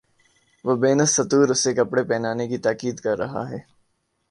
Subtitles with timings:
[0.65, 3.59] وہ بین السطور اسے کپڑے پہنانے کی تاکید کر رہا ہے۔